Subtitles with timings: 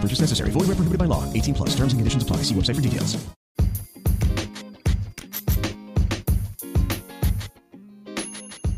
[0.00, 0.50] No purchase necessary.
[0.50, 1.30] Void where prohibited by law.
[1.34, 1.70] 18 plus.
[1.74, 2.38] Terms and conditions apply.
[2.38, 3.18] See website for details.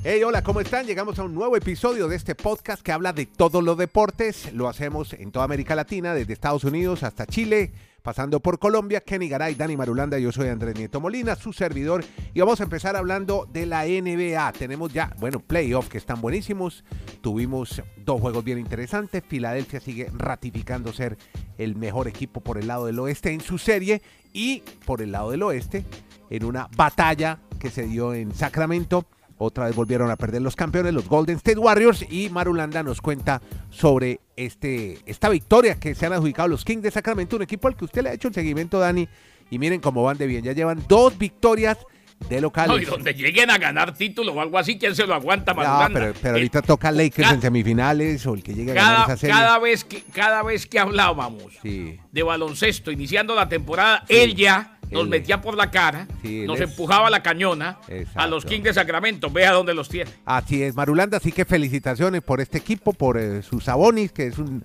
[0.05, 0.85] Hey, hola, ¿cómo están?
[0.85, 4.53] Llegamos a un nuevo episodio de este podcast que habla de todos los deportes.
[4.53, 7.71] Lo hacemos en toda América Latina, desde Estados Unidos hasta Chile,
[8.03, 9.01] pasando por Colombia.
[9.01, 12.05] Kenny Garay, Dani Marulanda, yo soy Andrés Nieto Molina, su servidor.
[12.35, 14.53] Y vamos a empezar hablando de la NBA.
[14.53, 16.85] Tenemos ya, bueno, playoffs que están buenísimos.
[17.21, 19.23] Tuvimos dos juegos bien interesantes.
[19.27, 21.17] Filadelfia sigue ratificando ser
[21.59, 24.03] el mejor equipo por el lado del oeste en su serie.
[24.33, 25.85] Y por el lado del oeste,
[26.31, 29.07] en una batalla que se dio en Sacramento.
[29.39, 32.05] Otra vez volvieron a perder los campeones, los Golden State Warriors.
[32.11, 36.91] Y Marulanda nos cuenta sobre este, esta victoria que se han adjudicado los Kings de
[36.91, 39.09] Sacramento, un equipo al que usted le ha hecho el seguimiento, Dani.
[39.51, 40.45] Y miren cómo van de bien.
[40.45, 41.79] Ya llevan dos victorias
[42.29, 42.77] de locales.
[42.77, 45.63] No, y donde lleguen a ganar título o algo así, ¿quién se lo aguanta, No,
[45.63, 46.01] Marulanda?
[46.01, 49.05] pero, pero Eh, ahorita toca Lakers en semifinales o el que llegue a ganar cada,
[49.07, 49.35] esa serie.
[49.37, 51.99] cada vez que, cada vez que hablábamos Sí.
[52.11, 56.69] de baloncesto, iniciando la temporada, él ya nos metía por la cara, Sí, nos es-
[56.69, 57.79] empujaba la cañona
[58.15, 59.31] a los Kings de Sacramento.
[59.31, 60.11] Vea dónde los tiene.
[60.27, 64.37] Así es, Marulanda, así que felicitaciones por este equipo, por eh, sus Sabonis, que es
[64.37, 64.63] un,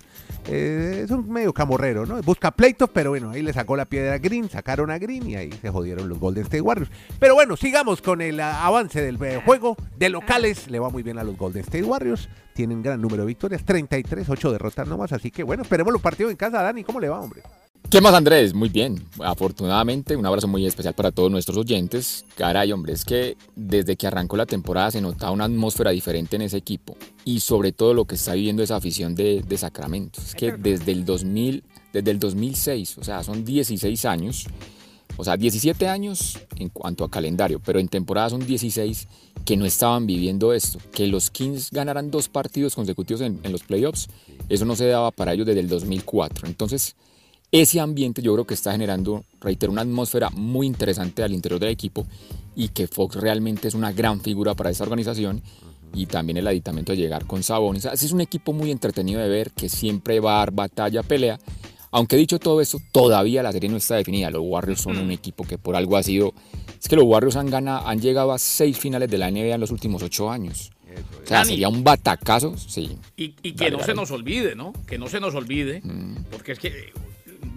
[0.49, 2.21] eh, es un medio camorrero, ¿no?
[2.23, 5.35] Busca pleitos, pero bueno, ahí le sacó la piedra a Green, sacaron a Green y
[5.37, 6.91] ahí se jodieron los Golden State Warriors.
[7.19, 10.69] Pero bueno, sigamos con el ah, avance del eh, juego de locales.
[10.69, 12.27] Le va muy bien a los Golden State Warriors.
[12.53, 15.13] Tienen gran número de victorias, 33, 8 derrotas nomás.
[15.13, 16.83] Así que bueno, esperemos los partidos en casa, Dani.
[16.83, 17.43] ¿Cómo le va, hombre?
[17.89, 18.53] ¿Qué más, Andrés?
[18.53, 19.07] Muy bien.
[19.19, 22.25] Afortunadamente, un abrazo muy especial para todos nuestros oyentes.
[22.35, 26.41] Caray, hombre, es que desde que arrancó la temporada se notaba una atmósfera diferente en
[26.41, 26.97] ese equipo.
[27.23, 30.19] Y sobre todo lo que está viviendo esa afición de, de Sacramento.
[30.19, 34.47] Es que desde el 2000, desde el 2006, o sea, son 16 años.
[35.17, 39.07] O sea, 17 años en cuanto a calendario, pero en temporada son 16
[39.45, 40.79] que no estaban viviendo esto.
[40.93, 44.07] Que los Kings ganaran dos partidos consecutivos en, en los playoffs,
[44.49, 46.47] eso no se daba para ellos desde el 2004.
[46.47, 46.95] Entonces,
[47.51, 51.69] ese ambiente yo creo que está generando, reitero, una atmósfera muy interesante al interior del
[51.69, 52.05] equipo
[52.55, 55.41] y que Fox realmente es una gran figura para esa organización
[55.93, 57.85] y también el aditamento de llegar con Sabonis.
[57.85, 61.39] Es un equipo muy entretenido de ver, que siempre va a dar batalla, pelea.
[61.91, 64.29] Aunque dicho todo eso, todavía la serie no está definida.
[64.29, 66.33] Los Warriors son un equipo que por algo ha sido...
[66.81, 69.61] Es que los Warriors han, ganado, han llegado a seis finales de la NBA en
[69.61, 70.71] los últimos ocho años.
[71.23, 72.97] O sea, sería un batacazo, sí.
[73.15, 74.73] Y, y que Dale, no se nos olvide, ¿no?
[74.85, 75.81] Que no se nos olvide,
[76.31, 76.93] porque es que eh,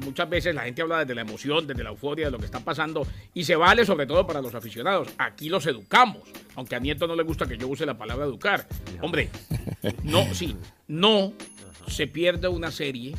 [0.04, 2.60] muchas veces la gente habla desde la emoción, desde la euforia de lo que está
[2.60, 5.08] pasando, y se vale sobre todo para los aficionados.
[5.19, 6.22] Aquí los educamos,
[6.56, 8.66] aunque a Nieto no le gusta que yo use la palabra educar.
[9.00, 9.30] Hombre,
[10.02, 10.56] no, sí,
[10.88, 11.32] no
[11.86, 13.14] se pierde una serie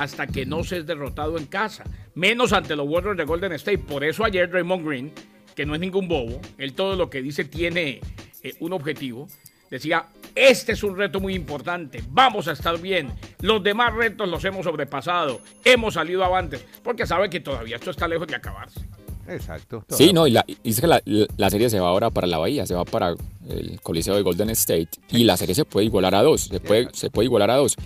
[0.00, 1.84] hasta que no se es derrotado en casa,
[2.14, 3.80] menos ante los Warriors de Golden State.
[3.80, 5.12] Por eso ayer Draymond Green,
[5.54, 8.00] que no es ningún bobo, él todo lo que dice tiene
[8.42, 9.28] eh, un objetivo,
[9.70, 13.12] decía, este es un reto muy importante, vamos a estar bien,
[13.42, 18.08] los demás retos los hemos sobrepasado, hemos salido avantes, porque sabe que todavía esto está
[18.08, 18.80] lejos de acabarse.
[19.28, 19.84] Exacto.
[19.90, 22.38] Sí, no, y, la, y dice que la, la serie se va ahora para la
[22.38, 23.14] Bahía, se va para
[23.48, 26.88] el Coliseo de Golden State y la serie se puede igualar a dos, se puede,
[26.94, 27.76] se puede igualar a dos.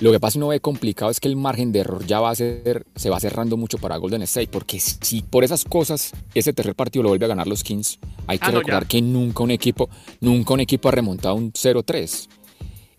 [0.00, 2.30] Lo que pasa y no ve complicado es que el margen de error ya va
[2.30, 6.52] a ser, se va cerrando mucho para Golden State, porque si por esas cosas ese
[6.52, 8.88] tercer partido lo vuelve a ganar los Kings, hay que Ah, no, recordar ya.
[8.88, 9.88] que nunca un equipo,
[10.20, 12.28] nunca un equipo ha remontado un 0-3.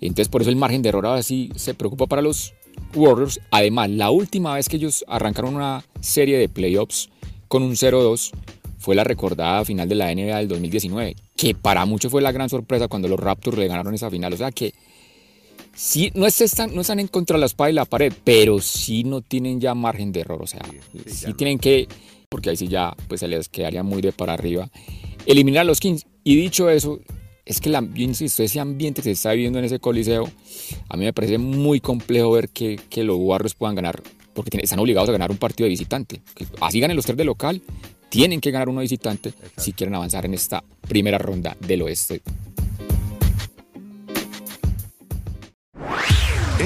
[0.02, 2.54] Entonces por eso el margen de error ahora sí se preocupa para los
[2.96, 3.40] Warriors.
[3.52, 7.10] Además, la última vez que ellos arrancaron una serie de playoffs
[7.48, 8.32] con un 0-2
[8.80, 12.50] fue la recordada final de la NBA del 2019, que para muchos fue la gran
[12.50, 14.34] sorpresa cuando los Raptors le ganaron esa final.
[14.34, 14.74] O sea que
[15.78, 18.60] sí, no, es- están, no están en contra de la espada y la pared, pero
[18.60, 20.42] sí no tienen ya margen de error.
[20.42, 20.62] O sea,
[21.06, 21.88] sí, tienen que,
[22.30, 24.70] porque ahí sí ya pues se les quedaría muy de para arriba,
[25.26, 26.06] eliminar a los Kings.
[26.24, 27.00] Y dicho eso,
[27.46, 30.30] es que la, yo insisto, ese ambiente que se está viviendo en ese coliseo,
[30.90, 34.02] a mí me parece muy complejo ver que, que los Warriors puedan ganar
[34.34, 36.22] porque tiene- están obligados a ganar un partido de visitante.
[36.60, 37.62] Así ganen los tres de local,
[38.10, 42.22] tienen que ganar uno de visitante si quieren avanzar en esta primera ronda del oeste.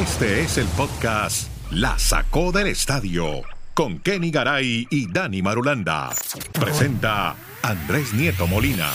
[0.01, 3.43] Este es el podcast La Sacó del Estadio
[3.75, 6.09] con Kenny Garay y Dani Marulanda.
[6.59, 8.89] Presenta Andrés Nieto Molina.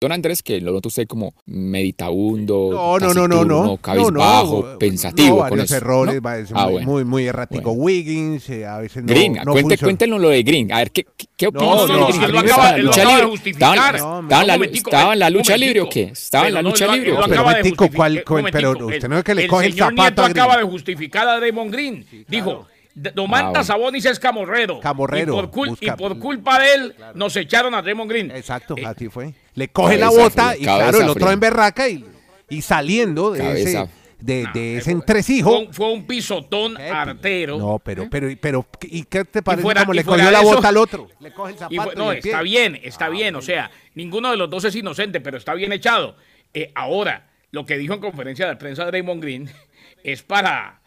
[0.00, 3.76] Don Andrés, que lo nota usted como meditabundo, No, no, no, no, no.
[3.78, 5.42] cabizbajo, no, no, pensativo.
[5.42, 6.22] No, con eso, errores, ¿no?
[6.22, 6.86] va, es Ah, muy, bueno.
[6.88, 7.72] muy, muy errático.
[7.72, 9.08] Wiggins, eh, a veces no.
[9.12, 10.70] Green, no cuente, cuéntenlo lo de Green.
[10.72, 12.22] A ver, ¿qué, qué, qué opina No, usted no, de no, Green?
[12.22, 13.30] él lo acaba- estaba en él la lo lucha acaba de libre.
[13.30, 13.68] justificar.
[13.74, 16.02] Estaba en- No, estaba en la lucha libre o qué?
[16.12, 17.28] ¿Estaba en la lucha libre o lo qué?
[17.30, 19.34] Pero acaba de momentico, justificar- ¿cuál- un cuál- pero momentico, usted el- no es que
[19.34, 22.06] le coge el zapato Nieto acaba de justificar a Draymond Green.
[22.28, 23.64] Dijo, "D- Domantas bueno.
[23.64, 24.80] Sabonis es camorrero.
[24.80, 28.30] Camorrero, Y por, cul- busca- y por culpa de él, nos echaron a Draymond Green.
[28.30, 29.34] Exacto, Eh, así fue.
[29.54, 31.32] Le coge la bota fría, y claro, el otro fría.
[31.32, 32.04] en berraca y,
[32.48, 33.90] y saliendo de Cabeza- ese,
[34.20, 35.50] de, ese entresijo.
[35.50, 37.56] Fue, un- fue un pisotón artero.
[37.58, 40.68] No, pero, pero, pero, ¿y qué te parece fuera- como le cogió la eso- bota
[40.68, 41.08] al otro?
[41.20, 43.36] Le coge el zapato fue- no, el está bien, está bien.
[43.36, 46.16] O sea, ninguno de los dos es inocente, pero está bien echado.
[46.52, 49.50] Eh, ahora, lo que dijo en conferencia de prensa Draymond Green
[50.02, 50.80] es para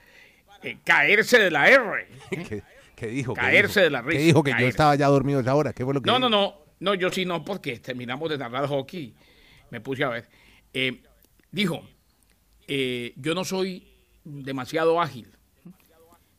[0.63, 2.07] eh, caerse de la R.
[2.29, 2.63] ¿Qué,
[2.95, 3.33] qué dijo?
[3.33, 3.83] ¿Qué Caerse dijo?
[3.85, 4.43] de la risa, ¿Qué dijo?
[4.43, 5.73] Que yo estaba ya dormido a esa hora.
[5.73, 6.29] ¿Qué fue lo que No, dijo?
[6.29, 6.61] no, no.
[6.79, 9.13] No, yo sí no, porque terminamos de narrar hockey.
[9.69, 10.27] Me puse a ver.
[10.73, 11.03] Eh,
[11.51, 11.87] dijo,
[12.67, 13.87] eh, yo no soy
[14.23, 15.27] demasiado ágil.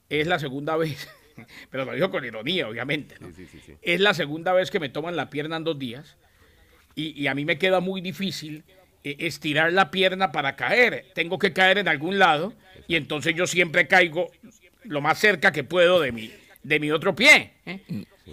[0.08, 1.08] Es la segunda vez,
[1.70, 3.14] pero lo dijo con ironía, obviamente.
[3.20, 3.28] ¿no?
[3.82, 6.16] Es la segunda vez que me toman la pierna en dos días
[6.94, 8.64] y, y a mí me queda muy difícil
[9.04, 11.06] estirar la pierna para caer.
[11.14, 12.52] Tengo que caer en algún lado
[12.88, 14.31] y entonces yo siempre caigo
[14.84, 16.31] lo más cerca que puedo de mi,
[16.62, 17.52] de mi otro pie.
[17.66, 17.81] ¿eh?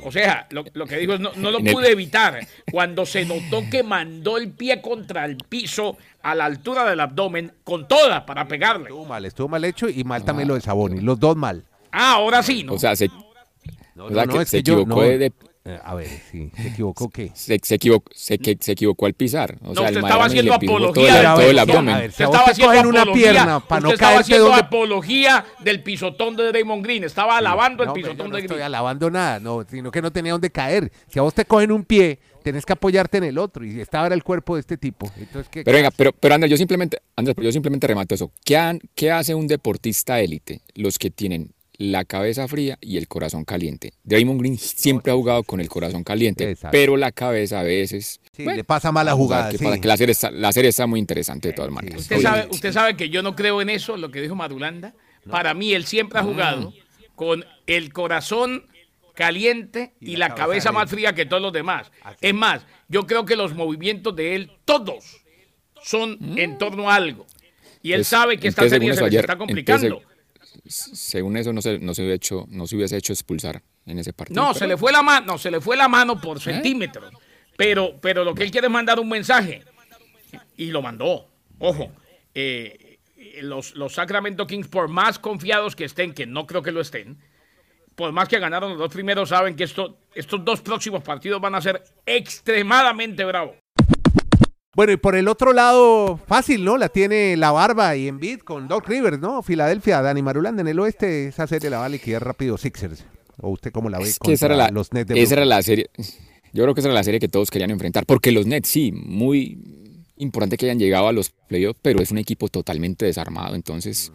[0.04, 2.40] O sea, lo, lo que dijo es, no, no lo pude evitar.
[2.72, 7.52] Cuando se notó que mandó el pie contra el piso a la altura del abdomen,
[7.64, 8.84] con toda para pegarle.
[8.86, 11.02] Estuvo mal, estuvo mal hecho y mal también lo de Saboni.
[11.02, 11.64] Los dos mal.
[11.92, 12.74] Ah, ahora sí, ¿no?
[12.74, 13.08] O sea, se,
[13.96, 15.02] No, o sea, no, que es se que equivocó no.
[15.02, 15.32] de- de-
[15.84, 17.32] a ver, sí, ¿se equivocó qué?
[17.34, 19.58] se, se equivocó, se, que- se equivocó al pisar.
[19.64, 21.96] O No, sea, el usted estaba haciendo apología todo, el- todo el abdomen.
[21.96, 24.62] a ver, Usted estaba te haciendo una apología, pierna para no usted estaba haciendo donde-
[24.62, 27.04] apología del pisotón de Draymond Green.
[27.04, 28.66] Estaba alabando No, el hombre, yo pisotón no de estoy Green.
[28.66, 30.92] alabando nada, no, sino que no tenía dónde caer.
[31.08, 33.66] Si a vos te cogen un pie, tenés que apoyarte en el otro.
[33.66, 35.12] Y estaba era el cuerpo de este tipo.
[35.18, 38.32] Entonces, ¿qué, Pero venga, pero, pero Andrés, yo simplemente, Andrés, yo simplemente remato eso.
[38.46, 40.62] ¿Qué, han- ¿Qué hace un deportista élite?
[40.76, 43.94] Los que tienen la cabeza fría y el corazón caliente.
[44.04, 46.74] Draymond Green siempre ha jugado con el corazón caliente, Exacto.
[46.74, 48.20] pero la cabeza a veces...
[48.34, 49.50] Sí, bueno, le pasa mala jugada.
[49.52, 49.58] sí.
[49.80, 52.02] que la, serie está, la serie está muy interesante de todas maneras.
[52.02, 54.94] Usted sabe, usted sabe que yo no creo en eso, lo que dijo Madulanda.
[55.32, 56.74] Para mí, él siempre ha jugado
[57.16, 58.66] con el corazón
[59.16, 61.92] caliente y, la, cabeza, más fría que todos los demás.
[62.20, 65.22] Es más, yo creo que los movimientos de él, todos,
[65.82, 67.26] son en torno a algo.
[67.82, 70.02] Y él sabe que esta serie se les ayer- está complicando.
[70.70, 74.14] Según eso, no se, no, se hubiese hecho, no se hubiese hecho expulsar en ese
[74.14, 74.42] partido.
[74.42, 77.12] No, pero- se le fue la mano, no, se le fue la mano por centímetros.
[77.58, 79.64] Pero, pero lo que él quiere es mandar un mensaje.
[80.56, 81.28] Y lo mandó.
[81.58, 81.92] Ojo,
[82.34, 83.00] eh,
[83.42, 87.18] los, los Sacramento Kings, por más confiados que estén, que no creo que lo estén,
[87.96, 91.56] por más que ganaron los dos primeros, saben que esto, estos dos próximos partidos van
[91.56, 93.56] a ser extremadamente bravos.
[94.80, 96.78] Bueno, y por el otro lado, fácil, ¿no?
[96.78, 99.44] La tiene la barba y en beat con Doc Rivers, ¿no?
[99.44, 103.04] Filadelfia, Dani Marulanda en el oeste, esa serie la va a liquidar rápido Sixers.
[103.42, 104.06] ¿O usted cómo la ve?
[104.06, 105.90] Es que esa era, la, los Nets de esa era la serie.
[106.54, 108.06] Yo creo que esa era la serie que todos querían enfrentar.
[108.06, 109.58] Porque los Nets, sí, muy
[110.16, 113.56] importante que hayan llegado a los playoffs, pero es un equipo totalmente desarmado.
[113.56, 114.14] Entonces,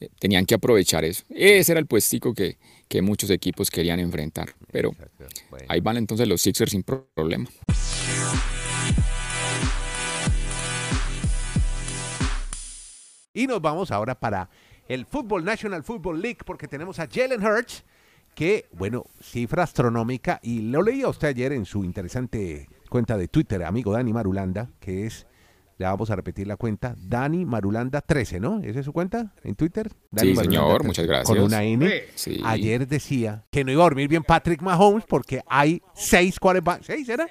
[0.00, 1.24] eh, tenían que aprovechar eso.
[1.28, 2.56] Ese era el puestico que,
[2.88, 4.54] que muchos equipos querían enfrentar.
[4.72, 4.92] Pero
[5.68, 7.50] ahí van entonces los Sixers sin pro- problema.
[13.36, 14.48] Y nos vamos ahora para
[14.88, 17.84] el Fútbol National Football League porque tenemos a Jalen Hurts,
[18.34, 23.62] que, bueno, cifra astronómica, y lo leía usted ayer en su interesante cuenta de Twitter,
[23.64, 25.26] amigo Dani Marulanda, que es,
[25.76, 28.62] le vamos a repetir la cuenta, Dani Marulanda 13, ¿no?
[28.62, 29.90] ¿Esa es su cuenta en Twitter?
[30.10, 31.28] Dani Sí, Marulanda señor, 13, muchas gracias.
[31.28, 31.90] Con una N.
[32.14, 32.40] Sí.
[32.42, 37.06] Ayer decía que no iba a dormir bien Patrick Mahomes porque hay seis quarterbacks, ¿seis
[37.06, 37.28] era?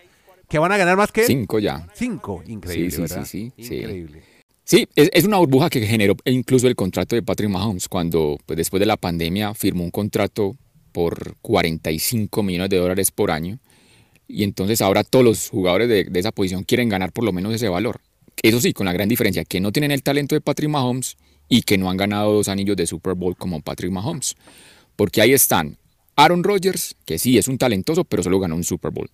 [0.48, 1.28] Que van a ganar más que él.
[1.28, 1.88] Cinco ya.
[1.96, 3.26] Cinco, increíble, Sí, sí, ¿verdad?
[3.26, 3.76] sí, sí, sí.
[3.78, 4.35] Increíble.
[4.66, 8.80] Sí, es, una burbuja que generó incluso el contrato de Patrick Mahomes cuando pues, después
[8.80, 10.58] de la pandemia firmó un contrato
[10.92, 13.60] por 45 millones de dólares por año
[14.28, 17.54] y entonces ahora todos los jugadores de, de esa posición quieren ganar por lo menos
[17.54, 18.02] ese valor.
[18.42, 21.16] Eso sí, con la gran diferencia que no tienen el talento de Patrick Mahomes
[21.48, 24.36] y que no han ganado dos anillos de Super Bowl como Patrick Mahomes.
[24.96, 25.78] Porque ahí están
[26.16, 29.12] Aaron Rodgers, que sí es un talentoso, pero solo ganó un Super Bowl.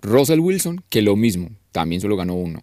[0.00, 2.62] Russell Wilson, que lo mismo, también solo ganó uno.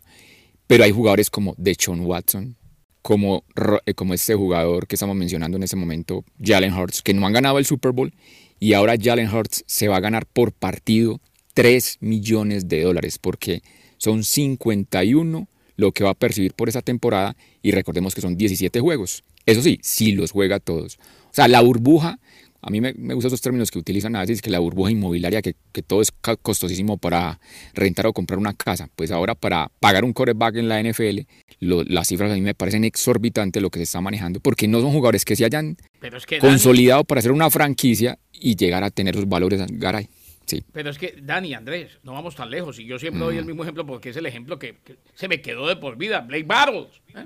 [0.72, 2.56] Pero hay jugadores como Deshaun Watson,
[3.02, 3.44] como,
[3.86, 7.34] eh, como este jugador que estamos mencionando en ese momento, Jalen Hurts, que no han
[7.34, 8.14] ganado el Super Bowl
[8.58, 11.20] y ahora Jalen Hurts se va a ganar por partido
[11.56, 13.64] 3 millones de dólares porque
[13.98, 18.80] son 51 lo que va a percibir por esa temporada y recordemos que son 17
[18.80, 19.26] juegos.
[19.46, 21.00] Eso sí, si los juega todos.
[21.32, 22.18] O sea, la burbuja,
[22.62, 25.42] a mí me, me gustan esos términos que utilizan a veces, que la burbuja inmobiliaria,
[25.42, 27.40] que, que todo es costosísimo para
[27.74, 28.90] rentar o comprar una casa.
[28.96, 31.22] Pues ahora para pagar un quarterback en la NFL,
[31.60, 34.80] lo- las cifras a mí me parecen exorbitantes lo que se está manejando, porque no
[34.82, 38.56] son jugadores que se hayan Pero es que Dani, consolidado para hacer una franquicia y
[38.56, 40.08] llegar a tener sus valores, garay.
[40.48, 40.64] Sí.
[40.74, 42.78] pero es que Dani, Andrés, no vamos tan lejos.
[42.78, 45.40] Y yo siempre doy el mismo ejemplo porque es el ejemplo que, que se me
[45.42, 46.20] quedó de por vida.
[46.22, 46.90] Blake Battles.
[47.16, 47.24] ¿eh?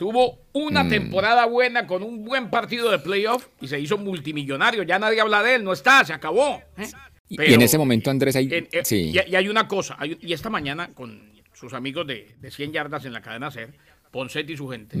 [0.00, 4.82] Tuvo una temporada buena con un buen partido de playoff y se hizo multimillonario.
[4.82, 6.62] Ya nadie habla de él, no está, se acabó.
[6.78, 6.88] ¿eh?
[7.28, 9.12] Y- en ese momento, Andrés, ahí, En- eh, sí.
[9.14, 12.72] y, y hay una cosa, hay- y esta mañana con sus amigos de, de 100
[12.72, 13.74] yardas en la cadena SER,
[14.10, 14.96] Poncetti y su gente,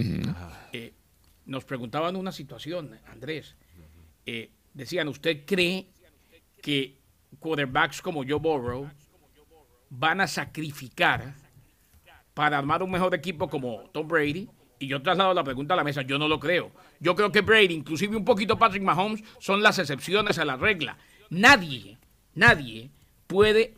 [0.74, 0.92] eh,
[1.46, 3.56] nos preguntaban una situación, Andrés.
[4.26, 5.86] Eh, decían, ¿usted cree
[6.60, 6.98] que
[7.38, 8.90] quarterbacks como Joe Burrow
[9.88, 11.32] van a sacrificar
[12.34, 14.46] para armar un mejor equipo como Tom Brady?
[14.80, 16.72] Y yo traslado la pregunta a la mesa, yo no lo creo.
[17.00, 20.96] Yo creo que Brady, inclusive un poquito Patrick Mahomes, son las excepciones a la regla.
[21.28, 21.98] Nadie,
[22.34, 22.90] nadie
[23.26, 23.74] puede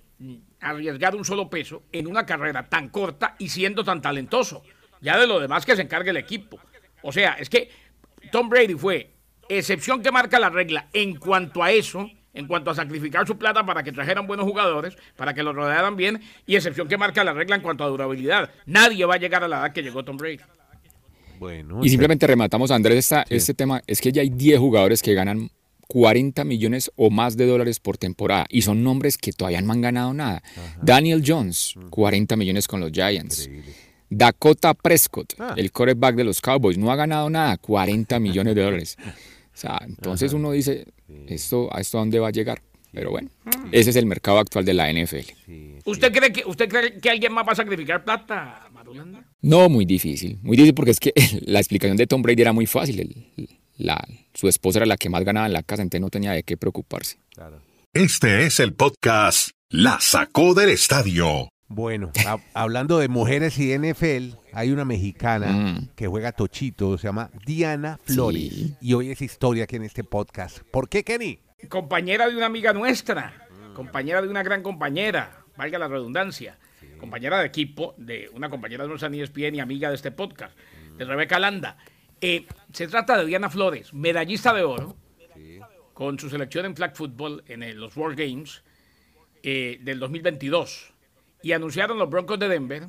[0.61, 4.63] arriesgar un solo peso en una carrera tan corta y siendo tan talentoso.
[5.01, 6.61] Ya de lo demás que se encargue el equipo.
[7.03, 7.69] O sea, es que
[8.31, 9.11] Tom Brady fue
[9.49, 13.67] excepción que marca la regla en cuanto a eso, en cuanto a sacrificar su plata
[13.67, 17.33] para que trajeran buenos jugadores, para que los rodearan bien, y excepción que marca la
[17.33, 18.51] regla en cuanto a durabilidad.
[18.67, 20.39] Nadie va a llegar a la edad que llegó Tom Brady.
[21.43, 23.83] Bueno, Y simplemente rematamos, Andrés, esta, este tema.
[23.87, 25.51] Es que ya hay 10 jugadores que ganan
[25.89, 28.47] 40 millones o más de dólares por temporada.
[28.49, 30.43] Y son nombres que todavía no han ganado nada.
[30.81, 33.51] Daniel Jones, 40 millones con los Giants.
[34.09, 35.55] Dakota Prescott, Ah.
[35.57, 38.97] el quarterback de los Cowboys, no ha ganado nada, 40 millones de dólares.
[39.05, 40.87] O sea, entonces uno dice,
[41.29, 42.63] ¿esto, ¿a esto a dónde va a llegar?
[42.93, 43.31] Pero bueno,
[43.71, 45.33] ese es el mercado actual de la NFL.
[45.87, 48.69] ¿Usted cree que usted cree que alguien más va a sacrificar plata,
[49.41, 50.39] No, muy difícil.
[50.43, 51.13] Muy difícil porque es que
[51.47, 53.01] la explicación de Tom Brady era muy fácil.
[53.01, 56.33] El- la- su esposa era la que más ganaba en la casa, entonces no tenía
[56.33, 57.19] de qué preocuparse.
[57.93, 61.49] Este es el podcast La Sacó del Estadio.
[61.69, 65.89] Bueno, ha- hablando de mujeres y NFL, hay una mexicana Mm.
[65.97, 68.53] que juega tochito, se llama Diana Flores.
[68.53, 68.75] Sí.
[68.83, 70.59] Y hoy es historia aquí en este podcast.
[70.71, 71.39] ¿Por qué, Kenny?
[71.69, 76.59] Compañera de una amiga nuestra, compañera de una gran compañera, valga la redundancia,
[77.03, 80.57] compañera de equipo de una compañera de en ESPN y amiga de este podcast,
[80.97, 81.77] de Rebeca Landa.
[82.21, 84.97] Eh, se trata de Diana Flores, medallista de oro,
[85.93, 88.63] con su selección en flag football en el- los World Games
[89.43, 90.95] eh, del 2022.
[91.43, 92.85] Y anunciaron los Broncos de Denver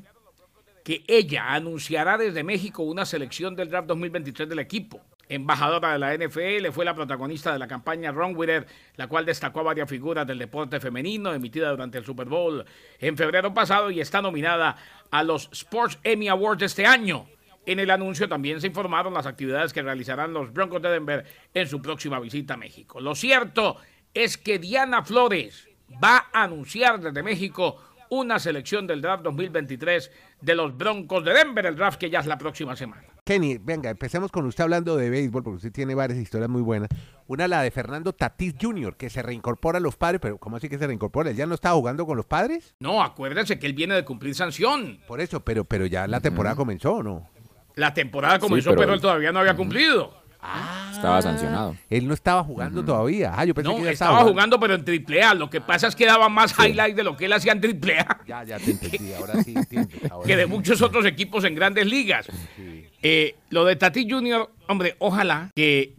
[0.83, 5.01] que ella anunciará desde México una selección del draft 2023 del equipo.
[5.29, 9.25] Embajadora de la NFL, fue la protagonista de la campaña Run With It, la cual
[9.25, 12.65] destacó a varias figuras del deporte femenino, emitida durante el Super Bowl
[12.99, 14.75] en febrero pasado y está nominada
[15.09, 17.25] a los Sports Emmy Awards de este año.
[17.65, 21.67] En el anuncio también se informaron las actividades que realizarán los Broncos de Denver en
[21.67, 22.99] su próxima visita a México.
[22.99, 23.77] Lo cierto
[24.13, 25.69] es que Diana Flores
[26.03, 30.11] va a anunciar desde México una selección del draft 2023
[30.41, 33.12] de los Broncos de Denver, el draft que ya es la próxima semana.
[33.25, 36.89] Kenny, venga, empecemos con usted hablando de béisbol, porque usted tiene varias historias muy buenas.
[37.25, 40.67] Una, la de Fernando Tatís Jr., que se reincorpora a los padres, pero ¿cómo así
[40.67, 41.29] que se reincorpora?
[41.29, 42.75] ¿Él ya no estaba jugando con los padres?
[42.79, 44.99] No, acuérdense que él viene de cumplir sanción.
[45.07, 47.29] Por eso, pero, pero ya la temporada comenzó, ¿o no?
[47.75, 50.13] La temporada comenzó, pero- pero, él todavía no había cumplido.
[51.07, 51.75] Estaba sancionado.
[51.89, 53.33] Él no estaba jugando todavía.
[53.35, 55.33] Ah, yo pensé No, que ya estaba jugando, pero en triple A.
[55.33, 57.99] Lo que pasa es que daba más highlight de lo que él hacía en triple
[57.99, 59.89] A Ya, ya te entendí, ahora sí entiendo.
[60.09, 60.49] ahora que de sí.
[60.49, 62.27] muchos otros equipos en grandes ligas.
[63.01, 65.95] Eh, lo de Tati Junior, hombre, ojalá que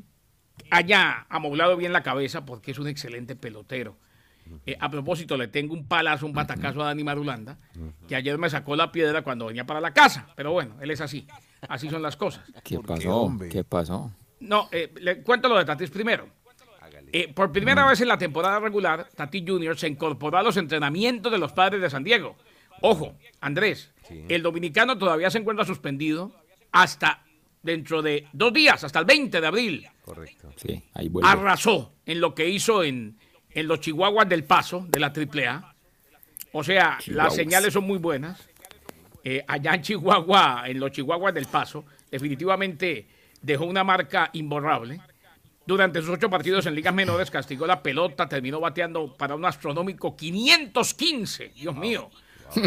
[0.71, 3.97] haya amoblado bien la cabeza porque es un excelente pelotero.
[4.67, 7.57] Eh, a propósito, le tengo un palazo, un batacazo a Dani Marulanda,
[8.09, 10.27] que ayer me sacó la piedra cuando venía para la casa.
[10.37, 11.27] Pero bueno, él es así.
[11.69, 12.45] Así son las cosas.
[12.63, 13.17] ¿Qué ¿Por qué, pasó?
[13.17, 13.49] hombre?
[13.49, 14.13] ¿Qué pasó?
[14.41, 16.29] No, eh, le cuento lo de Tatis primero.
[17.13, 19.79] Eh, por primera vez en la temporada regular, Tati Jr.
[19.79, 22.37] se incorporó a los entrenamientos de los padres de San Diego.
[22.81, 23.93] Ojo, Andrés,
[24.29, 26.35] el dominicano todavía se encuentra suspendido
[26.73, 27.23] hasta
[27.63, 29.89] dentro de dos días, hasta el 20 de abril.
[30.05, 30.53] Correcto.
[30.57, 31.29] Sí, ahí vuelve.
[31.29, 33.17] Arrasó en lo que hizo en,
[33.51, 35.75] en los Chihuahuas del Paso, de la AAA.
[36.53, 38.49] O sea, las señales son muy buenas.
[39.23, 43.07] Eh, allá en Chihuahua, en los Chihuahuas del Paso, definitivamente
[43.45, 45.01] dejó una marca imborrable.
[45.67, 50.17] Durante sus ocho partidos en ligas menores castigó la pelota, terminó bateando para un astronómico
[50.17, 51.53] 515.
[51.55, 52.11] Dios mío.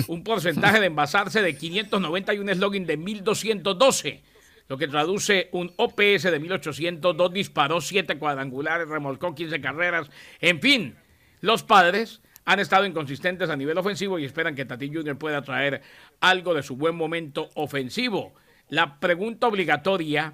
[0.08, 4.24] un porcentaje de envasarse de 590 y un slogan de 1212,
[4.68, 10.10] lo que traduce un OPS de 1802, disparó 7 cuadrangulares, remolcó 15 carreras,
[10.42, 10.96] en fin,
[11.42, 15.18] los padres han estado inconsistentes a nivel ofensivo y esperan que Tati Jr.
[15.18, 15.82] pueda traer
[16.20, 18.34] algo de su buen momento ofensivo.
[18.70, 20.34] La pregunta obligatoria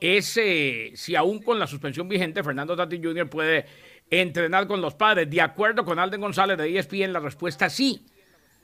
[0.00, 3.28] es eh, si aún con la suspensión vigente Fernando Tati Jr.
[3.28, 3.66] puede
[4.10, 5.30] entrenar con los padres.
[5.30, 8.06] De acuerdo con Alden González de ESPN, la respuesta es sí.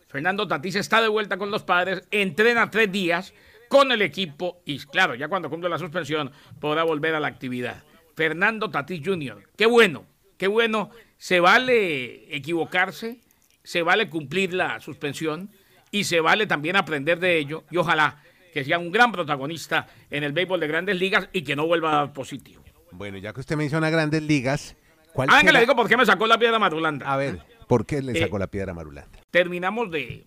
[0.08, 3.34] Fernando Tatis está de vuelta con los padres, entrena tres días
[3.68, 7.82] con el equipo y claro, ya cuando cumple la suspensión podrá volver a la actividad.
[8.14, 10.06] Fernando Tatis Jr., qué bueno,
[10.38, 13.20] qué bueno, se vale equivocarse,
[13.62, 15.50] se vale cumplir la suspensión
[15.90, 18.22] y se vale también aprender de ello y ojalá
[18.56, 21.90] que sea un gran protagonista en el béisbol de grandes ligas y que no vuelva
[21.92, 22.64] a dar positivo.
[22.90, 24.74] Bueno, ya que usted menciona grandes ligas,
[25.12, 27.12] ¿cuál Ah, que le digo por qué me sacó la piedra Marulanda.
[27.12, 29.18] A ver, ¿por qué le Eh, sacó la piedra Marulanda?
[29.30, 30.24] terminamos de,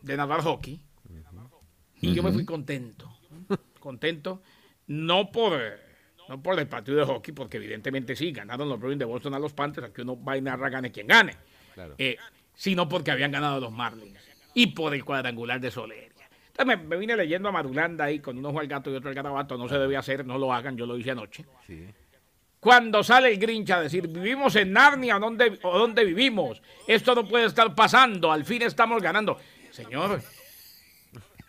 [0.00, 0.80] de narrar hockey
[2.00, 3.12] y yo me fui contento.
[3.80, 4.42] Contento,
[4.86, 5.58] no por,
[6.28, 9.40] no por el partido de hockey, porque evidentemente sí, ganaron los Bruins de Boston a
[9.40, 10.36] los Panthers, aquí uno va
[10.68, 11.34] gane quien gane,
[11.98, 12.16] Eh,
[12.54, 14.20] sino porque habían ganado los Marlins
[14.54, 16.15] y por el cuadrangular de Soleria.
[16.58, 19.10] Entonces me, me vine leyendo a Marulanda ahí con uno ojo al gato y otro
[19.10, 21.44] al garabato, no se debe hacer, no lo hagan, yo lo hice anoche.
[22.58, 27.14] Cuando sale el Grinch a decir, vivimos en Narnia o dónde, o dónde vivimos, esto
[27.14, 29.38] no puede estar pasando, al fin estamos ganando.
[29.70, 30.22] Señor,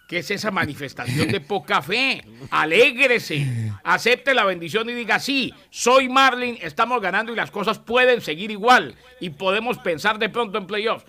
[0.10, 2.22] ¿qué es esa manifestación de poca fe?
[2.52, 8.20] Alégrese, acepte la bendición y diga, sí, soy Marlin, estamos ganando y las cosas pueden
[8.20, 11.06] seguir igual y podemos pensar de pronto en playoffs.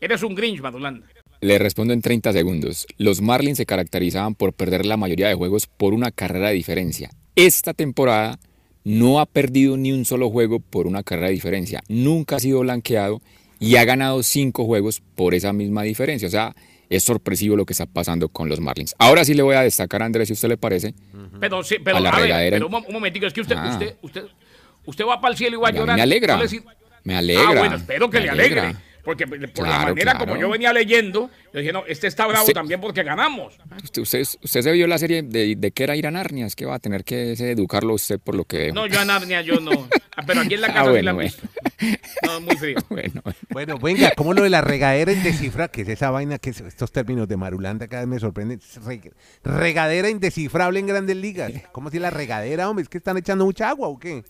[0.00, 1.06] Eres un Grinch, Madulanda.
[1.40, 2.86] Le respondo en 30 segundos.
[2.98, 7.10] Los Marlins se caracterizaban por perder la mayoría de juegos por una carrera de diferencia.
[7.34, 8.38] Esta temporada
[8.84, 11.82] no ha perdido ni un solo juego por una carrera de diferencia.
[11.88, 13.22] Nunca ha sido blanqueado
[13.58, 16.28] y ha ganado cinco juegos por esa misma diferencia.
[16.28, 16.54] O sea,
[16.90, 18.94] es sorpresivo lo que está pasando con los Marlins.
[18.98, 20.94] Ahora sí le voy a destacar a Andrés, si usted le parece.
[21.40, 22.56] Pero, sí, pero, A la a ver, regadera.
[22.56, 23.70] pero un, un momentico, es que usted, Ah.
[23.72, 24.24] usted, usted,
[24.84, 25.96] usted va para el cielo y va a llorar.
[25.96, 26.36] me alegra.
[26.36, 26.62] No le sir-
[27.04, 27.44] Me alegra.
[27.48, 28.74] Ah, bueno, espero que le alegre.
[29.10, 30.18] Porque por la manera claro.
[30.20, 32.52] como yo venía leyendo, yo dije, no, este está bravo Sí.
[32.52, 33.58] también porque ganamos.
[33.82, 36.54] Usted, usted, usted se vio la serie de, de que era ir a Narnia, es
[36.54, 38.74] que va a tener que educarlo usted por lo que veo.
[38.74, 39.88] No, yo a Narnia, yo no.
[40.16, 41.30] Ah, Pero aquí en la Ah, casa sí bueno, la han bueno.
[41.32, 41.48] visto.
[42.26, 42.76] No, muy frío.
[42.88, 45.68] Bueno, Bueno, venga, ¿cómo lo de la regadera indescifra?
[45.68, 46.38] ¿Qué es esa vaina?
[46.38, 48.60] que estos términos de Marulanda cada vez me sorprenden?
[48.84, 51.52] Reg- regadera indescifrable en grandes ligas.
[51.72, 52.82] ¿Cómo si la regadera, hombre?
[52.84, 54.22] ¿Es que están echando mucha agua o qué?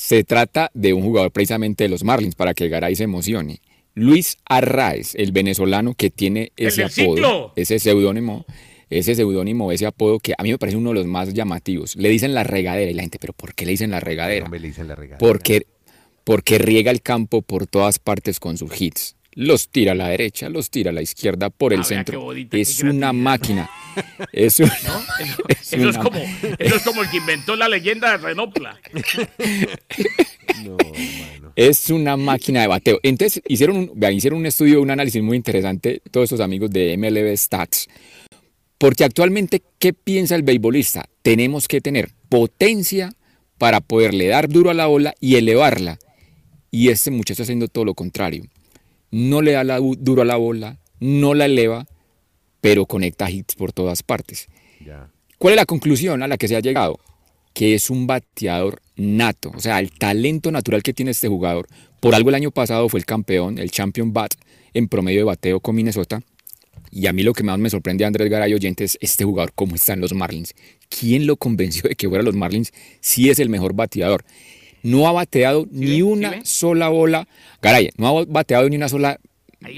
[0.00, 3.60] Se trata de un jugador precisamente de los Marlins para que Garay se emocione.
[3.92, 7.52] Luis Arraez, el venezolano que tiene ¡El ese apodo, ciclo!
[7.54, 8.46] ese seudónimo,
[8.88, 11.96] ese seudónimo, ese apodo que a mí me parece uno de los más llamativos.
[11.96, 14.48] Le dicen la regadera y la gente, pero ¿por qué le dicen la regadera?
[14.48, 15.18] Le dicen la regadera.
[15.18, 15.66] Porque,
[16.24, 19.16] porque riega el campo por todas partes con sus hits.
[19.34, 22.20] Los tira a la derecha, los tira a la izquierda, por el Ah, centro.
[22.20, 23.70] bonita, Es una máquina.
[24.32, 25.02] Es, un- Eso,
[25.48, 26.18] es eso es una- como,
[26.58, 28.78] eso es como el que inventó la leyenda de Renopla.
[30.64, 30.76] No.
[31.56, 33.00] Es una máquina de bateo.
[33.02, 37.34] Entonces hicieron un, hicieron un estudio, un análisis muy interesante, todos estos amigos de MLB
[37.36, 37.88] Stats.
[38.78, 41.08] Porque actualmente, ¿qué piensa el beisbolista?
[41.22, 43.12] Tenemos que tener potencia
[43.58, 45.98] para poderle dar duro a la bola y elevarla.
[46.70, 48.44] Y este muchacho está haciendo todo lo contrario.
[49.10, 51.86] No le da la du- duro a la bola, no la eleva,
[52.60, 54.48] pero conecta hits por todas partes.
[55.38, 56.98] ¿Cuál es la conclusión a la que se ha llegado?
[57.54, 61.66] Que es un bateador nato, o sea, el talento natural que tiene este jugador.
[62.00, 64.32] Por algo el año pasado fue el campeón, el champion bat
[64.74, 66.22] en promedio de bateo con Minnesota.
[66.92, 69.74] Y a mí lo que más me sorprende, Andrés Garay oyente, es este jugador, cómo
[69.76, 70.54] están los Marlins.
[70.88, 74.24] ¿Quién lo convenció de que fuera los Marlins si es el mejor bateador?
[74.82, 77.26] No ha bateado ni una sola bola.
[77.62, 79.18] Garay, no ha bateado ni una sola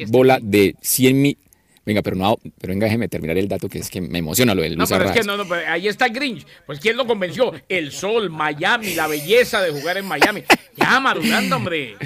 [0.09, 1.39] bola de 100 mil.
[1.85, 4.63] Venga, pero no, pero venga, déjeme terminar el dato que es que me emociona lo
[4.63, 6.47] del No, Luis pero es que no, no, pero ahí está Grinch.
[6.65, 7.53] Pues ¿quién lo convenció?
[7.69, 10.45] El sol, Miami, la belleza de jugar en Miami.
[10.77, 11.97] Ya, madurando, hombre.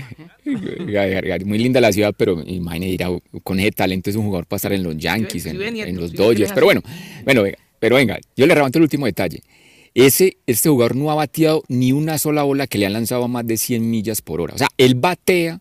[1.44, 3.10] Muy linda la ciudad, pero imagínate ir a-
[3.42, 6.12] con ese talento es un jugador para estar en los Yankees, Sí, en, en los
[6.12, 6.52] Dodgers.
[6.52, 6.82] Pero bueno,
[7.24, 9.42] bueno, venga, pero venga, yo le levanto el último detalle.
[9.96, 13.28] Ese, este jugador no ha bateado ni una sola bola que le han lanzado a
[13.28, 14.54] más de 100 millas por hora.
[14.54, 15.60] O sea, él batea,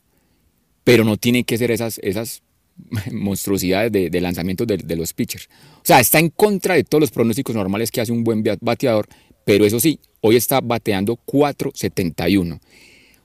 [0.84, 2.43] pero no tiene que ser esas, esas
[3.13, 5.48] monstruosidades de, de lanzamientos de, de los pitchers.
[5.78, 8.58] O sea, está en contra de todos los pronósticos normales que hace un buen ba-
[8.60, 9.08] bateador,
[9.45, 12.56] pero eso sí, hoy está bateando 4.71.
[12.58, 12.60] O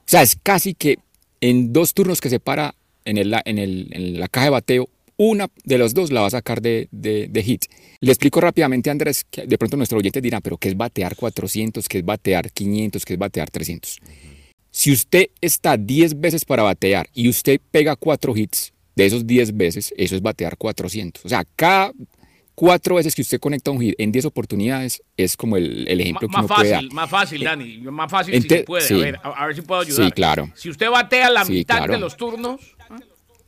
[0.07, 0.99] sea, es casi que
[1.41, 4.89] en dos turnos que se para en, el, en, el- en la caja de bateo,
[5.23, 7.67] una de los dos la va a sacar de, de, de hit.
[8.01, 11.87] Le explico rápidamente, Andrés, que de pronto nuestros oyentes dirán, pero ¿qué es batear 400?
[11.89, 13.05] ¿Qué es batear 500?
[13.05, 13.99] ¿Qué es batear 300?
[14.71, 19.57] Si usted está 10 veces para batear y usted pega 4 hits, de esos 10
[19.59, 21.23] veces, eso es batear 400.
[21.25, 21.93] O sea, cada
[22.55, 26.29] cuatro veces que usted conecta un hit en 10 oportunidades es como el, el ejemplo
[26.29, 26.79] Ma- que uno más puede dar.
[26.81, 27.79] fácil, más fácil, Dani.
[27.79, 28.87] Más fácil si Ente- se puede.
[28.89, 28.95] sí.
[28.95, 30.07] A, ver, a, a ver si puedo ayudar.
[30.07, 30.51] Sí, claro.
[30.55, 31.93] Si usted batea la Sí, mitad claro.
[31.93, 32.61] de los turnos,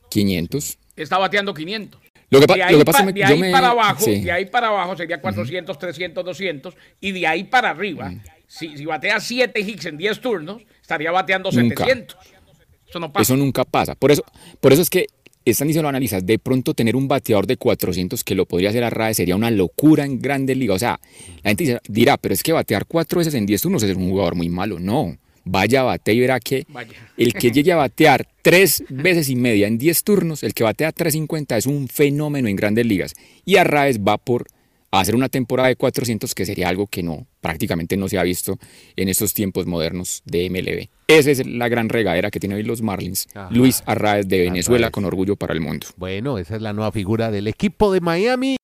[0.09, 0.77] 500.
[0.95, 2.01] Está bateando 500.
[2.29, 4.03] Lo que, de ahí, lo que pasa pa- es que de ahí me- para abajo,
[4.05, 4.21] sí.
[4.21, 8.21] de ahí para abajo sería 400, 300, 200 y de ahí para arriba, Mm.
[8.47, 11.83] si, si batea 7 hits en 10 turnos, estaría bateando Nunca.
[11.85, 12.17] 700.
[12.89, 13.21] Eso no pasa.
[13.21, 13.93] Eso nunca pasa.
[13.95, 14.23] Por eso,
[14.59, 15.07] por eso es que
[15.45, 18.83] están diciendo los analistas, de pronto tener un bateador de 400 que lo podría hacer
[18.83, 20.75] a RAE sería una locura en grandes ligas.
[20.77, 20.99] O sea,
[21.43, 24.35] la gente dirá, pero es que batear cuatro veces en 10 turnos es un jugador
[24.35, 24.79] muy malo.
[24.79, 26.93] No, vaya, bate y verá que Vaya.
[27.17, 30.91] el que llegue a batear tres veces y media en 10 turnos, el que batea
[30.91, 33.13] 350 es un fenómeno en grandes ligas.
[33.45, 34.47] Y Arraez va por
[34.91, 38.59] hacer una temporada de 400 que sería algo que no, prácticamente no se ha visto
[38.95, 40.87] en estos tiempos modernos de MLB.
[41.07, 43.27] Esa es la gran regadera que tienen hoy los Marlins.
[43.33, 43.49] Ajá.
[43.51, 44.93] Luis Arraez de Venezuela Arraez.
[44.93, 45.87] con orgullo para el mundo.
[45.97, 48.55] Bueno, esa es la nueva figura del equipo de Miami.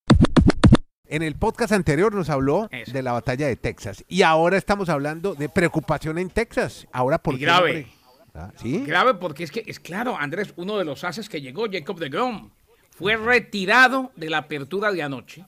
[1.10, 2.92] En el podcast anterior nos habló Eso.
[2.92, 6.88] de la batalla de Texas y ahora estamos hablando de preocupación en Texas.
[6.92, 7.88] Ahora por Y grave.
[8.36, 8.84] Ah, ¿Sí?
[8.86, 12.10] Grave porque es que, es claro, Andrés, uno de los haces que llegó, Jacob de
[12.10, 12.52] Grom,
[12.92, 15.46] fue retirado de la apertura de anoche.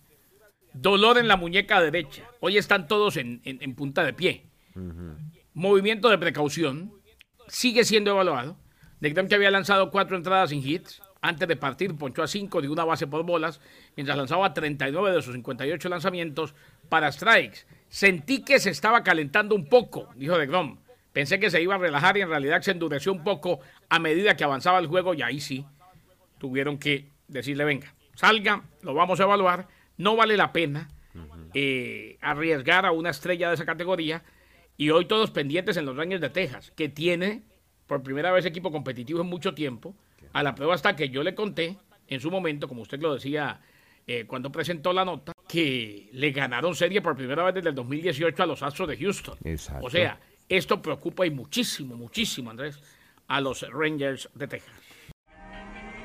[0.74, 2.24] Dolor en la muñeca derecha.
[2.40, 4.46] Hoy están todos en, en- en punta de pie.
[5.54, 6.92] Movimiento de precaución.
[7.48, 8.58] Sigue siendo evaluado.
[9.00, 11.02] De Grom que había lanzado cuatro entradas sin hits.
[11.22, 13.62] Antes de partir, ponchó a cinco de una base por bolas,
[13.96, 16.56] mientras lanzaba 39 de sus 58 lanzamientos
[16.90, 17.60] para strikes.
[17.90, 20.80] Sentí que se estaba calentando un poco, dijo de Grom.
[21.14, 24.36] Pensé que se iba a relajar y en realidad se endureció un poco a medida
[24.36, 25.66] que avanzaba el juego y ahí sí
[26.40, 30.90] tuvieron que decirle, venga, salga, lo vamos a evaluar, no vale la pena
[31.54, 34.24] eh, arriesgar a una estrella de esa categoría
[34.78, 37.44] y hoy todos pendientes en los Rangers de Texas, que tiene
[37.86, 39.94] por primera vez equipo competitivo en mucho tiempo,
[40.34, 43.60] a la prueba hasta que yo le conté en su momento, como usted lo decía
[44.08, 48.44] eh, cuando presentó la nota, que le ganaron serie por primera vez desde el 2018
[48.44, 49.38] a los Astros de Houston.
[49.44, 49.86] Exacto.
[49.86, 52.80] O sea, esto preocupa y muchísimo, muchísimo, Andrés,
[53.28, 54.76] a los Rangers de Texas.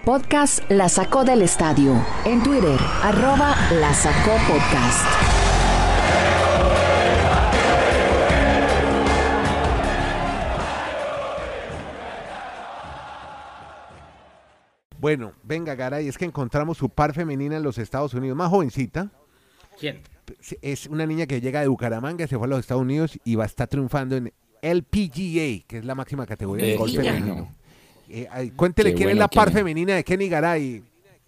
[0.04, 2.00] Podcast La Sacó del Estadio.
[2.24, 5.35] En Twitter, arroba La Sacó Podcast.
[15.06, 19.08] Bueno, venga, Garay, es que encontramos su par femenina en los Estados Unidos, más jovencita.
[19.78, 20.00] ¿Quién?
[20.60, 23.44] Es una niña que llega de Bucaramanga, se fue a los Estados Unidos y va
[23.44, 27.48] a estar triunfando en LPGA, que es la máxima categoría Eh, golf femenino.
[28.08, 30.82] Eh, cuéntele Qué quién es la par femenina de Kenny Garay,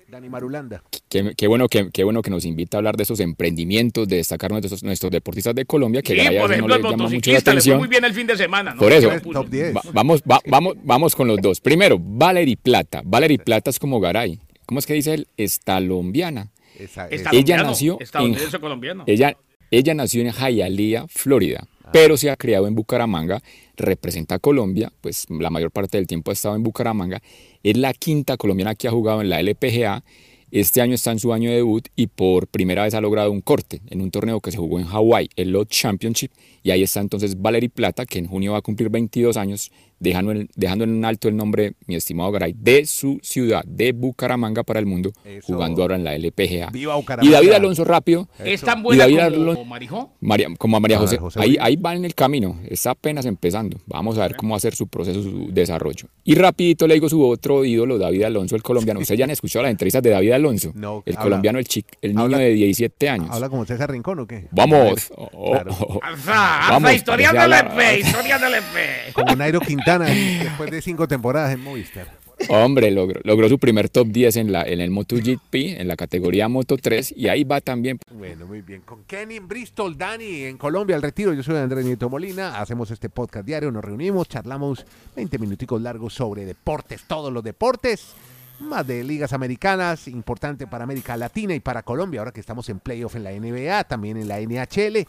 [0.08, 0.82] Dani Marulanda.
[1.10, 4.16] Qué, qué bueno que, qué bueno que nos invita a hablar de esos emprendimientos, de
[4.16, 6.90] destacar nuestros, nuestros deportistas de Colombia, que Sí, Garay a por ejemplo, no le llama
[6.96, 7.78] mucho la motociclista le fue atención.
[7.78, 8.74] muy bien el fin de semana.
[8.74, 8.80] ¿no?
[8.80, 9.40] Por eso, Se puso.
[9.42, 9.76] Top 10.
[9.76, 11.60] Va- vamos, va- vamos, vamos con los dos.
[11.60, 13.02] Primero, Valerie Plata.
[13.04, 14.38] Valerie Plata es como Garay.
[14.64, 15.28] ¿Cómo es que dice él?
[15.36, 16.52] Estalombiana.
[16.78, 19.04] Esa- esa- Ella nació en- colombiano.
[19.06, 19.36] Ella,
[19.70, 23.42] ella nació en Hialeah, Florida, pero se ha criado en Bucaramanga,
[23.78, 27.22] representa a Colombia, pues la mayor parte del tiempo ha estado en Bucaramanga.
[27.62, 30.04] Es la quinta colombiana que ha jugado en la LPGA.
[30.50, 33.42] Este año está en su año de debut y por primera vez ha logrado un
[33.42, 36.32] corte en un torneo que se jugó en Hawái, el Lodge Championship.
[36.62, 40.32] Y ahí está entonces Valerie Plata, que en junio va a cumplir 22 años, dejando
[40.32, 44.78] en, dejando en alto el nombre, mi estimado Garay, de su ciudad, de Bucaramanga para
[44.80, 45.46] el mundo, Eso.
[45.54, 46.70] jugando ahora en la LPGA.
[46.70, 47.28] Viva Bucaramanga.
[47.28, 50.12] Y David Alonso rápido, Es tan buena David como Alonso- Marijó.
[50.20, 53.26] María, como a María Ah, José, José ahí, ahí va en el camino, está apenas
[53.26, 53.78] empezando.
[53.86, 56.06] Vamos a ver cómo va a ser su proceso, su desarrollo.
[56.24, 59.00] Y rapidito le digo su otro ídolo, David Alonso, el colombiano.
[59.00, 61.86] Ustedes ya han escuchado las entrevistas de David Alonso, No, el habla- colombiano, el, chic,
[62.02, 63.28] el niño habla- de 17 años.
[63.30, 64.46] ¿Habla como César Rincón o qué?
[64.52, 65.10] Vamos.
[65.16, 65.76] Oh, oh, Claro.
[65.80, 66.00] oh.
[66.02, 69.12] Alza, alza, Vamos, historia del EP, historia del EP.
[69.12, 72.18] Como Nairo Quintana, después de cinco temporadas en Movistar.
[72.50, 76.48] Hombre, logró, logró su primer top 10 en, la, en el MotoGP, en la categoría
[76.48, 77.98] Moto 3, y ahí va también.
[78.12, 78.82] Bueno, muy bien.
[78.82, 81.32] Con Kenny en Bristol, Dani en Colombia, al retiro.
[81.32, 82.60] Yo soy Andrés Nieto Molina.
[82.60, 84.84] Hacemos este podcast diario, nos reunimos, charlamos
[85.16, 88.12] 20 minuticos largos sobre deportes, todos los deportes.
[88.60, 92.78] Más de ligas americanas, importante para América Latina y para Colombia, ahora que estamos en
[92.78, 95.06] playoff en la NBA, también en la NHL.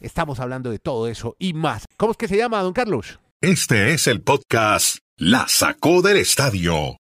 [0.00, 1.84] Estamos hablando de todo eso y más.
[1.96, 3.18] ¿Cómo es que se llama, don Carlos?
[3.42, 6.98] Este es el podcast La Sacó del Estadio